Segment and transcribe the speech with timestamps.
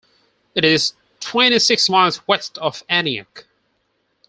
[0.55, 3.43] It is twenty-six miles west of Aniak.